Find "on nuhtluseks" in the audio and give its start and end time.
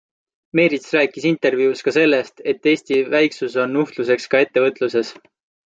3.67-4.29